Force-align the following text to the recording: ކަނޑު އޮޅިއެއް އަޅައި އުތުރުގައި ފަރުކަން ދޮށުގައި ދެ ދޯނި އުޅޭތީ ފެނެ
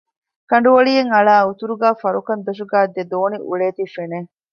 ކަނޑު 0.49 0.69
އޮޅިއެއް 0.75 1.11
އަޅައި 1.15 1.45
އުތުރުގައި 1.47 1.97
ފަރުކަން 2.01 2.41
ދޮށުގައި 2.45 2.87
ދެ 2.95 3.01
ދޯނި 3.11 3.37
އުޅޭތީ 3.47 3.83
ފެނެ 3.95 4.19